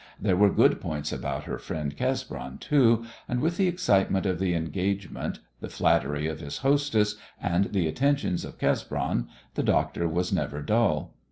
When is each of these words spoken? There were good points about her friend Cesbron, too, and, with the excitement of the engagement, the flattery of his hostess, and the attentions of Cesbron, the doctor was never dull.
There 0.19 0.35
were 0.35 0.49
good 0.49 0.81
points 0.81 1.11
about 1.11 1.43
her 1.43 1.59
friend 1.59 1.95
Cesbron, 1.95 2.59
too, 2.59 3.05
and, 3.27 3.39
with 3.39 3.57
the 3.57 3.67
excitement 3.67 4.25
of 4.25 4.39
the 4.39 4.55
engagement, 4.55 5.37
the 5.59 5.69
flattery 5.69 6.25
of 6.25 6.39
his 6.39 6.57
hostess, 6.65 7.17
and 7.39 7.65
the 7.65 7.85
attentions 7.85 8.43
of 8.43 8.57
Cesbron, 8.57 9.27
the 9.53 9.61
doctor 9.61 10.07
was 10.09 10.33
never 10.33 10.63
dull. 10.63 11.13